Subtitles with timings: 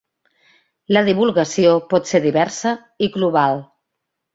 [0.97, 2.77] La divulgació pot ser diversa
[3.09, 3.67] i global.